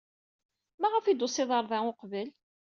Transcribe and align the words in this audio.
Maɣef 0.81 1.05
ur 1.09 1.15
d-tusid 1.15 1.49
ɣer 1.53 1.63
da 1.71 1.77
uqbel? 1.91 2.29